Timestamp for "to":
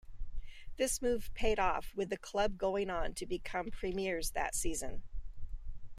3.13-3.27